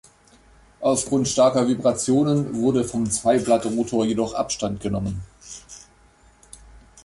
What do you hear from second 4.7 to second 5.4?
genommen.